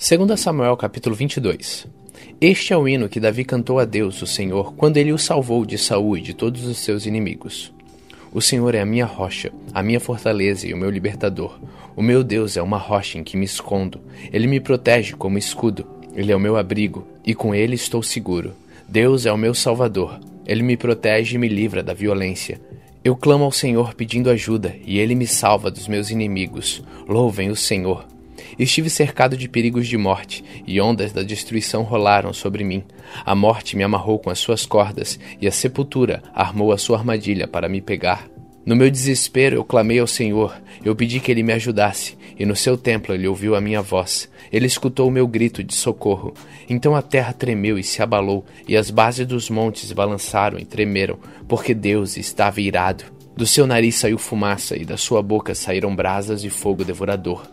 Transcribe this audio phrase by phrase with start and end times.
[0.00, 1.88] 2 Samuel capítulo 22
[2.40, 5.66] Este é o hino que Davi cantou a Deus, o Senhor, quando ele o salvou
[5.66, 7.72] de Saul e de todos os seus inimigos.
[8.32, 11.58] O Senhor é a minha rocha, a minha fortaleza e o meu libertador.
[11.96, 14.00] O meu Deus é uma rocha em que me escondo.
[14.32, 15.84] Ele me protege como escudo.
[16.14, 18.52] Ele é o meu abrigo, e com ele estou seguro.
[18.88, 20.20] Deus é o meu salvador.
[20.46, 22.60] Ele me protege e me livra da violência.
[23.02, 26.84] Eu clamo ao Senhor pedindo ajuda, e ele me salva dos meus inimigos.
[27.08, 28.06] Louvem o Senhor.
[28.56, 32.84] Estive cercado de perigos de morte, e ondas da destruição rolaram sobre mim.
[33.24, 37.48] A morte me amarrou com as suas cordas, e a sepultura armou a sua armadilha
[37.48, 38.28] para me pegar.
[38.68, 42.54] No meu desespero eu clamei ao Senhor, eu pedi que ele me ajudasse, e no
[42.54, 44.28] seu templo ele ouviu a minha voz.
[44.52, 46.34] Ele escutou o meu grito de socorro.
[46.68, 51.18] Então a terra tremeu e se abalou, e as bases dos montes balançaram e tremeram,
[51.48, 53.04] porque Deus estava irado.
[53.34, 57.46] Do seu nariz saiu fumaça, e da sua boca saíram brasas e fogo devorador.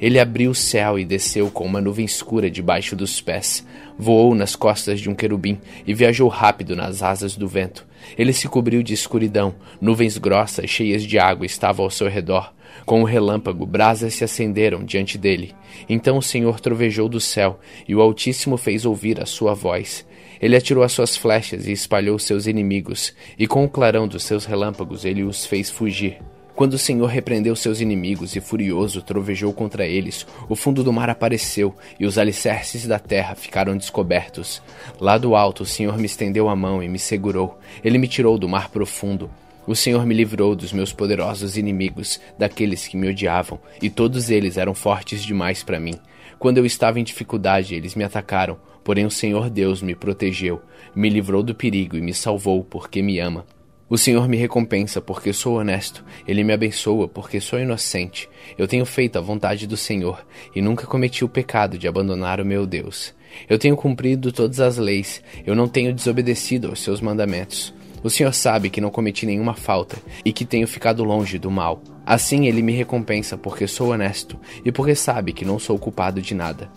[0.00, 3.66] Ele abriu o céu e desceu com uma nuvem escura debaixo dos pés.
[3.98, 7.86] Voou nas costas de um querubim e viajou rápido nas asas do vento.
[8.16, 12.52] Ele se cobriu de escuridão, nuvens grossas cheias de água estavam ao seu redor.
[12.86, 15.54] Com o relâmpago, brasas se acenderam diante dele.
[15.88, 20.06] Então o Senhor trovejou do céu, e o Altíssimo fez ouvir a sua voz.
[20.40, 24.46] Ele atirou as suas flechas e espalhou seus inimigos, e com o clarão dos seus
[24.46, 26.18] relâmpagos ele os fez fugir.
[26.60, 31.08] Quando o Senhor repreendeu seus inimigos e furioso trovejou contra eles, o fundo do mar
[31.08, 34.60] apareceu e os alicerces da terra ficaram descobertos.
[35.00, 37.58] Lá do alto, o Senhor me estendeu a mão e me segurou.
[37.82, 39.30] Ele me tirou do mar profundo.
[39.66, 44.58] O Senhor me livrou dos meus poderosos inimigos, daqueles que me odiavam, e todos eles
[44.58, 45.94] eram fortes demais para mim.
[46.38, 50.60] Quando eu estava em dificuldade, eles me atacaram, porém o Senhor Deus me protegeu,
[50.94, 53.46] me livrou do perigo e me salvou porque me ama.
[53.90, 58.28] O Senhor me recompensa porque sou honesto, Ele me abençoa porque sou inocente.
[58.56, 60.24] Eu tenho feito a vontade do Senhor
[60.54, 63.12] e nunca cometi o pecado de abandonar o meu Deus.
[63.48, 67.74] Eu tenho cumprido todas as leis, eu não tenho desobedecido aos seus mandamentos.
[68.00, 71.82] O Senhor sabe que não cometi nenhuma falta e que tenho ficado longe do mal.
[72.06, 76.32] Assim ele me recompensa porque sou honesto e porque sabe que não sou culpado de
[76.32, 76.70] nada.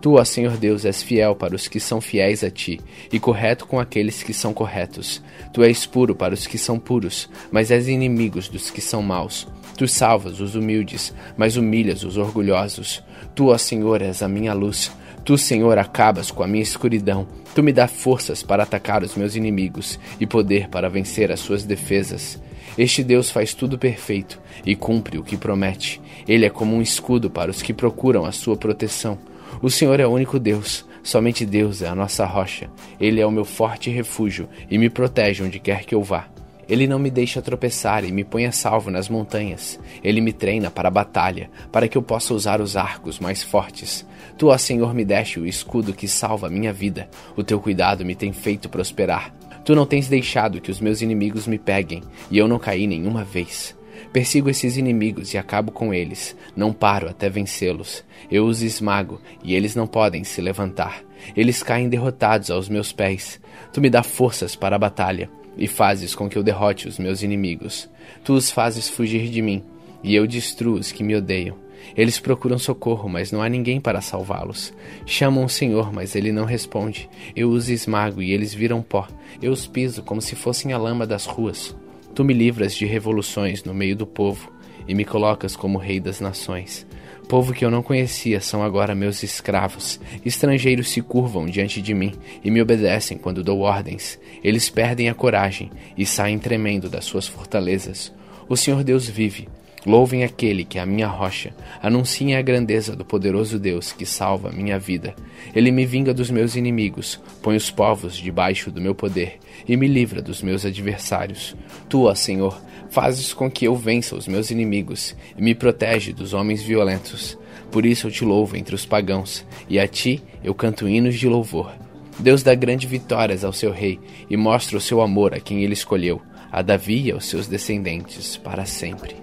[0.00, 2.80] Tu, ó Senhor Deus, és fiel para os que são fiéis a ti,
[3.12, 5.20] e correto com aqueles que são corretos.
[5.52, 9.48] Tu és puro para os que são puros, mas és inimigos dos que são maus.
[9.76, 13.02] Tu salvas os humildes, mas humilhas os orgulhosos.
[13.34, 14.92] Tu, ó Senhor, és a minha luz.
[15.24, 17.26] Tu, Senhor, acabas com a minha escuridão.
[17.54, 21.64] Tu me dá forças para atacar os meus inimigos e poder para vencer as suas
[21.64, 22.40] defesas.
[22.76, 26.00] Este Deus faz tudo perfeito e cumpre o que promete.
[26.26, 29.18] Ele é como um escudo para os que procuram a sua proteção.
[29.60, 32.70] O Senhor é o único Deus, somente Deus é a nossa rocha.
[33.00, 36.28] Ele é o meu forte refúgio e me protege onde quer que eu vá.
[36.68, 39.80] Ele não me deixa tropeçar e me põe a salvo nas montanhas.
[40.04, 44.06] Ele me treina para a batalha, para que eu possa usar os arcos mais fortes.
[44.36, 47.08] Tu, ó Senhor, me deste o escudo que salva minha vida.
[47.34, 49.34] O teu cuidado me tem feito prosperar.
[49.64, 53.24] Tu não tens deixado que os meus inimigos me peguem, e eu não caí nenhuma
[53.24, 53.77] vez.
[54.12, 56.36] Persigo esses inimigos e acabo com eles.
[56.56, 58.04] Não paro até vencê-los.
[58.30, 61.02] Eu os esmago e eles não podem se levantar.
[61.36, 63.40] Eles caem derrotados aos meus pés.
[63.72, 67.22] Tu me dá forças para a batalha e fazes com que eu derrote os meus
[67.22, 67.88] inimigos.
[68.24, 69.62] Tu os fazes fugir de mim
[70.02, 71.56] e eu destruo os que me odeiam.
[71.96, 74.72] Eles procuram socorro, mas não há ninguém para salvá-los.
[75.06, 77.08] Chamam o Senhor, mas ele não responde.
[77.34, 79.06] Eu os esmago e eles viram pó.
[79.40, 81.76] Eu os piso como se fossem a lama das ruas.
[82.14, 84.52] Tu me livras de revoluções no meio do povo
[84.86, 86.86] e me colocas como rei das nações.
[87.28, 90.00] Povo que eu não conhecia são agora meus escravos.
[90.24, 94.18] Estrangeiros se curvam diante de mim e me obedecem quando dou ordens.
[94.42, 98.12] Eles perdem a coragem e saem tremendo das suas fortalezas.
[98.48, 99.46] O Senhor Deus vive.
[99.86, 104.50] Louvem aquele que é a minha rocha, anunciem a grandeza do poderoso Deus que salva
[104.50, 105.14] minha vida.
[105.54, 109.86] Ele me vinga dos meus inimigos, põe os povos debaixo do meu poder e me
[109.86, 111.56] livra dos meus adversários.
[111.88, 116.34] Tu, ó Senhor, fazes com que eu vença os meus inimigos e me protege dos
[116.34, 117.38] homens violentos.
[117.70, 121.28] Por isso eu te louvo entre os pagãos, e a ti eu canto hinos de
[121.28, 121.72] louvor.
[122.18, 125.74] Deus dá grandes vitórias ao seu rei e mostra o seu amor a quem ele
[125.74, 126.20] escolheu,
[126.50, 129.14] a Davi e aos seus descendentes para sempre.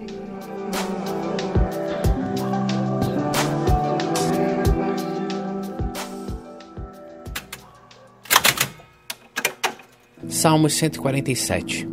[10.46, 11.88] Salmos 147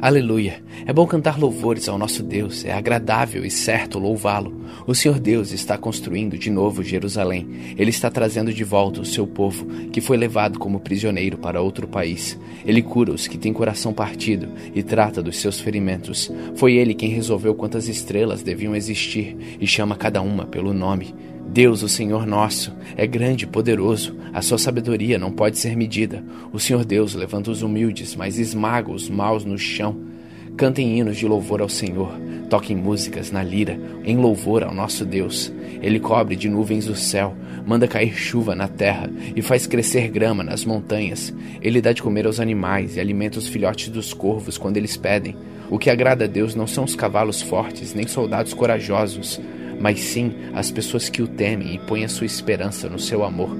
[0.00, 0.60] Aleluia!
[0.84, 4.52] É bom cantar louvores ao nosso Deus, é agradável e certo louvá-lo.
[4.84, 7.48] O Senhor Deus está construindo de novo Jerusalém.
[7.78, 11.86] Ele está trazendo de volta o seu povo, que foi levado como prisioneiro para outro
[11.86, 12.36] país.
[12.64, 16.32] Ele cura os que têm coração partido e trata dos seus ferimentos.
[16.56, 21.14] Foi ele quem resolveu quantas estrelas deviam existir e chama cada uma pelo nome.
[21.48, 26.24] Deus, o Senhor nosso, é grande e poderoso, a sua sabedoria não pode ser medida.
[26.52, 30.11] O Senhor Deus levanta os humildes, mas esmaga os maus no chão.
[30.56, 32.12] Cantem hinos de louvor ao Senhor,
[32.48, 35.52] toquem músicas na lira, em louvor ao nosso Deus.
[35.80, 37.34] Ele cobre de nuvens o céu,
[37.66, 41.34] manda cair chuva na terra e faz crescer grama nas montanhas.
[41.60, 45.36] Ele dá de comer aos animais e alimenta os filhotes dos corvos quando eles pedem.
[45.70, 49.40] O que agrada a Deus não são os cavalos fortes, nem soldados corajosos
[49.82, 53.50] mas sim as pessoas que o temem e põem a sua esperança no seu amor.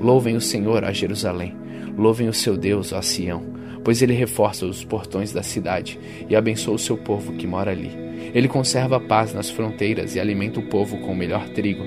[0.00, 1.54] Louvem o Senhor, a Jerusalém.
[1.96, 3.42] Louvem o seu Deus, ó Sião,
[3.88, 5.98] pois ele reforça os portões da cidade
[6.28, 7.90] e abençoa o seu povo que mora ali.
[8.34, 11.84] Ele conserva a paz nas fronteiras e alimenta o povo com o melhor trigo.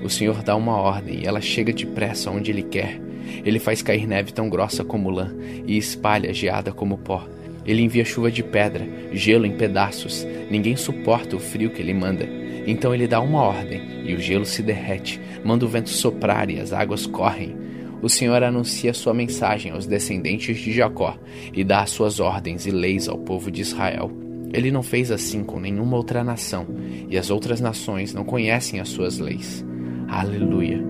[0.00, 3.00] O Senhor dá uma ordem e ela chega depressa onde ele quer.
[3.44, 5.34] Ele faz cair neve tão grossa como lã
[5.66, 7.26] e espalha geada como pó.
[7.66, 10.24] Ele envia chuva de pedra, gelo em pedaços.
[10.48, 12.28] Ninguém suporta o frio que ele manda.
[12.64, 16.60] Então ele dá uma ordem, e o gelo se derrete, manda o vento soprar e
[16.60, 17.69] as águas correm.
[18.02, 21.18] O Senhor anuncia sua mensagem aos descendentes de Jacó
[21.52, 24.10] e dá as suas ordens e leis ao povo de Israel.
[24.52, 26.66] Ele não fez assim com nenhuma outra nação,
[27.08, 29.64] e as outras nações não conhecem as suas leis.
[30.08, 30.82] Aleluia.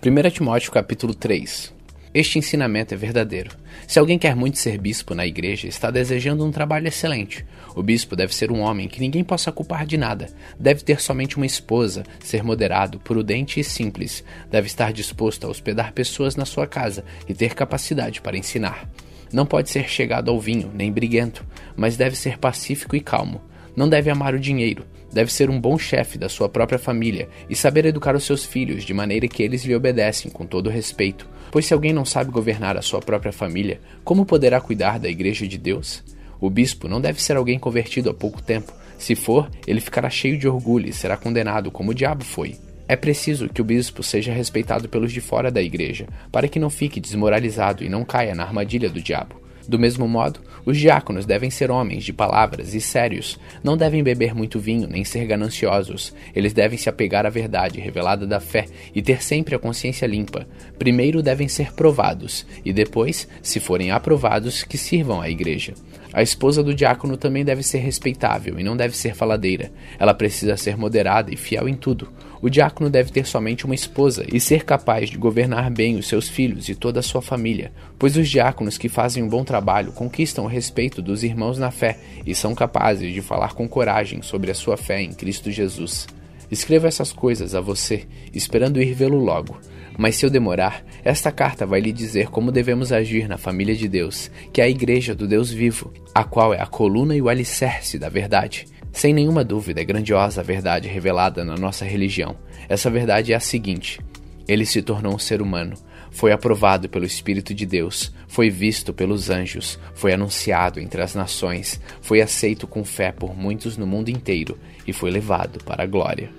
[0.00, 1.83] Primeira Timóteo capítulo 3
[2.14, 3.50] este ensinamento é verdadeiro.
[3.88, 7.44] Se alguém quer muito ser bispo na igreja, está desejando um trabalho excelente.
[7.74, 10.28] O bispo deve ser um homem que ninguém possa culpar de nada.
[10.56, 14.22] Deve ter somente uma esposa, ser moderado, prudente e simples.
[14.48, 18.88] Deve estar disposto a hospedar pessoas na sua casa e ter capacidade para ensinar.
[19.32, 21.44] Não pode ser chegado ao vinho, nem briguento,
[21.76, 23.42] mas deve ser pacífico e calmo.
[23.74, 27.56] Não deve amar o dinheiro, deve ser um bom chefe da sua própria família e
[27.56, 31.33] saber educar os seus filhos de maneira que eles lhe obedecem com todo respeito.
[31.54, 35.46] Pois se alguém não sabe governar a sua própria família, como poderá cuidar da igreja
[35.46, 36.02] de Deus?
[36.40, 38.72] O bispo não deve ser alguém convertido há pouco tempo.
[38.98, 42.56] Se for, ele ficará cheio de orgulho e será condenado como o diabo foi.
[42.88, 46.68] É preciso que o bispo seja respeitado pelos de fora da igreja, para que não
[46.68, 49.40] fique desmoralizado e não caia na armadilha do diabo.
[49.66, 54.34] Do mesmo modo, os diáconos devem ser homens de palavras e sérios, não devem beber
[54.34, 56.14] muito vinho nem ser gananciosos.
[56.34, 60.46] Eles devem se apegar à verdade revelada da fé e ter sempre a consciência limpa.
[60.78, 65.74] Primeiro devem ser provados e depois, se forem aprovados, que sirvam à igreja.
[66.14, 69.72] A esposa do diácono também deve ser respeitável e não deve ser faladeira.
[69.98, 72.08] Ela precisa ser moderada e fiel em tudo.
[72.40, 76.28] O diácono deve ter somente uma esposa e ser capaz de governar bem os seus
[76.28, 80.44] filhos e toda a sua família, pois os diáconos que fazem um bom trabalho conquistam
[80.44, 84.54] o respeito dos irmãos na fé e são capazes de falar com coragem sobre a
[84.54, 86.06] sua fé em Cristo Jesus.
[86.50, 89.58] Escrevo essas coisas a você, esperando ir vê-lo logo.
[89.96, 93.88] Mas se eu demorar, esta carta vai lhe dizer como devemos agir na família de
[93.88, 97.28] Deus, que é a igreja do Deus vivo, a qual é a coluna e o
[97.28, 98.66] alicerce da verdade.
[98.92, 102.36] Sem nenhuma dúvida, é grandiosa a verdade revelada na nossa religião.
[102.68, 104.00] Essa verdade é a seguinte:
[104.46, 105.76] ele se tornou um ser humano,
[106.14, 111.80] foi aprovado pelo Espírito de Deus, foi visto pelos anjos, foi anunciado entre as nações,
[112.00, 114.56] foi aceito com fé por muitos no mundo inteiro
[114.86, 116.30] e foi levado para a glória.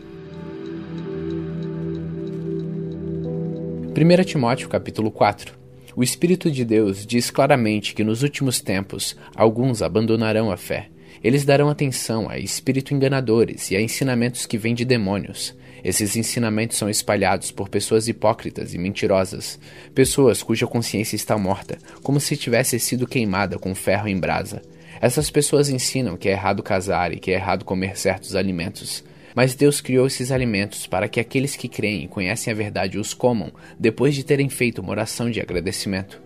[3.95, 5.53] 1 Timóteo capítulo 4
[5.93, 10.89] O Espírito de Deus diz claramente que nos últimos tempos alguns abandonarão a fé.
[11.25, 15.55] Eles darão atenção a espírito enganadores e a ensinamentos que vêm de demônios.
[15.83, 19.59] Esses ensinamentos são espalhados por pessoas hipócritas e mentirosas,
[19.95, 24.61] pessoas cuja consciência está morta, como se tivesse sido queimada com ferro em brasa.
[25.01, 29.03] Essas pessoas ensinam que é errado casar e que é errado comer certos alimentos.
[29.33, 33.15] Mas Deus criou esses alimentos para que aqueles que creem e conhecem a verdade os
[33.15, 36.21] comam depois de terem feito uma oração de agradecimento.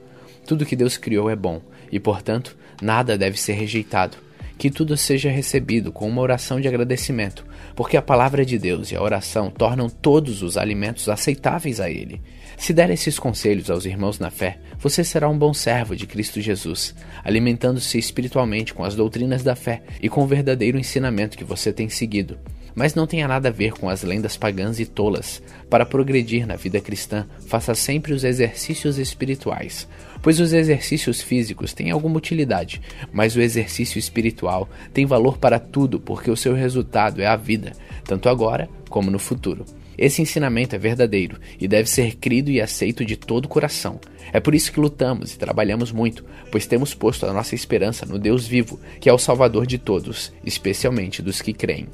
[0.46, 4.28] Tudo que Deus criou é bom e, portanto, nada deve ser rejeitado.
[4.60, 8.96] Que tudo seja recebido com uma oração de agradecimento, porque a palavra de Deus e
[8.96, 12.22] a oração tornam todos os alimentos aceitáveis a Ele.
[12.58, 16.42] Se der esses conselhos aos irmãos na fé, você será um bom servo de Cristo
[16.42, 21.72] Jesus, alimentando-se espiritualmente com as doutrinas da fé e com o verdadeiro ensinamento que você
[21.72, 22.38] tem seguido
[22.76, 25.42] mas não tenha nada a ver com as lendas pagãs e tolas.
[25.70, 29.88] Para progredir na vida cristã, faça sempre os exercícios espirituais,
[30.22, 36.00] pois os exercícios físicos têm alguma utilidade, mas o exercício espiritual tem valor para tudo,
[36.00, 37.74] porque o seu resultado é a vida,
[38.04, 39.66] tanto agora como no futuro.
[40.00, 44.00] Esse ensinamento é verdadeiro e deve ser crido e aceito de todo o coração.
[44.32, 48.18] É por isso que lutamos e trabalhamos muito, pois temos posto a nossa esperança no
[48.18, 51.88] Deus vivo, que é o Salvador de todos, especialmente dos que creem.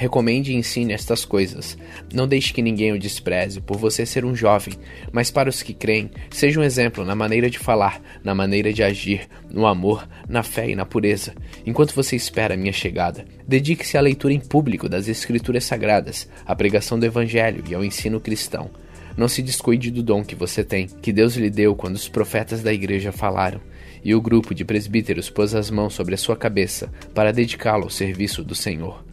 [0.00, 1.76] Recomende e ensine estas coisas.
[2.10, 4.72] Não deixe que ninguém o despreze por você ser um jovem,
[5.12, 8.82] mas para os que creem, seja um exemplo na maneira de falar, na maneira de
[8.82, 11.34] agir, no amor, na fé e na pureza.
[11.66, 16.56] Enquanto você espera a minha chegada, dedique-se à leitura em público das Escrituras Sagradas, à
[16.56, 18.70] pregação do Evangelho e ao ensino cristão.
[19.18, 22.62] Não se descuide do dom que você tem, que Deus lhe deu quando os profetas
[22.62, 23.60] da igreja falaram,
[24.02, 27.90] e o grupo de presbíteros pôs as mãos sobre a sua cabeça para dedicá-lo ao
[27.90, 29.09] serviço do Senhor.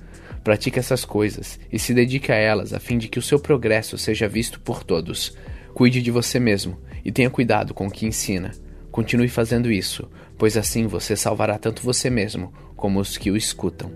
[0.47, 3.97] Pratique essas coisas e se dedique a elas a fim de que o seu progresso
[3.97, 5.35] seja visto por todos.
[5.73, 8.53] Cuide de você mesmo e tenha cuidado com o que ensina.
[8.89, 13.91] Continue fazendo isso, pois assim você salvará tanto você mesmo como os que o escutam.